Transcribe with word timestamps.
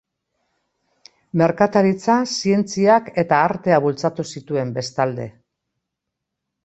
Merkataritza, 1.41 2.15
zientziak 2.37 3.11
eta 3.25 3.43
artea 3.51 3.79
bultzatu 3.87 4.27
zituen, 4.37 4.73
bestalde. 4.79 5.33